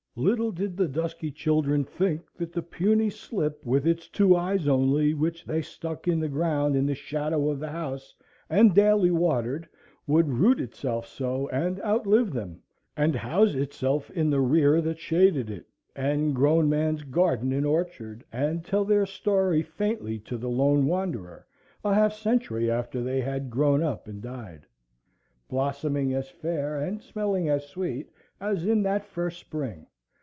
[0.17, 5.13] Little did the dusky children think that the puny slip with its two eyes only,
[5.13, 8.13] which they stuck in the ground in the shadow of the house
[8.49, 9.69] and daily watered,
[10.07, 12.61] would root itself so, and outlive them,
[12.97, 18.21] and house itself in the rear that shaded it, and grown man's garden and orchard,
[18.33, 21.47] and tell their story faintly to the lone wanderer
[21.85, 27.65] a half century after they had grown up and died,—blossoming as fair, and smelling as
[27.69, 28.09] sweet,
[28.41, 29.87] as in that first spring.